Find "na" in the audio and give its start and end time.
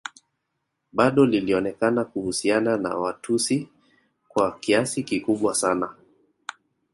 2.77-2.95